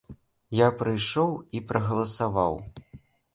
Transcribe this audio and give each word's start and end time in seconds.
Я 0.59 0.69
прыйшоў 0.79 1.29
і 1.59 1.61
прагаласаваў. 1.73 2.59